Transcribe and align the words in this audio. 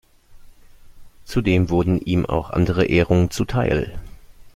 Zudem 1.25 1.69
wurden 1.69 1.99
ihm 1.99 2.25
auch 2.25 2.49
andere 2.49 2.85
Ehrungen 2.87 3.29
zuteil. 3.29 3.99